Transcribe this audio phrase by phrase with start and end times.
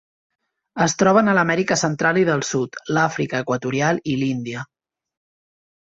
[0.85, 4.69] Es troben a l'Amèrica Central i del Sud, l'Àfrica equatorial i l'Índia.